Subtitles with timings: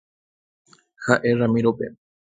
[1.09, 1.91] Ha'e Ramiro-pe.